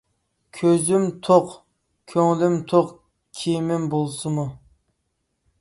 [0.59, 1.51] كۆزۈم توق،
[2.13, 2.91] كۆڭلۈم توق
[3.41, 4.51] كېمىم بولسىمۇ.